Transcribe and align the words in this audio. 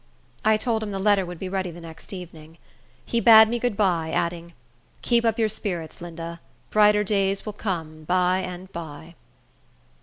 I 0.43 0.57
told 0.57 0.81
him 0.81 0.89
the 0.89 0.97
letter 0.97 1.27
would 1.27 1.37
be 1.37 1.47
ready 1.47 1.69
the 1.69 1.79
next 1.79 2.11
evening. 2.11 2.57
He 3.05 3.19
bade 3.19 3.47
me 3.49 3.59
good 3.59 3.77
by, 3.77 4.09
adding, 4.09 4.53
"Keep 5.03 5.23
up 5.25 5.37
your 5.37 5.47
spirits, 5.47 6.01
Linda; 6.01 6.39
brighter 6.71 7.03
days 7.03 7.45
will 7.45 7.53
come 7.53 8.03
by 8.05 8.39
and 8.39 8.71
by." 8.73 9.13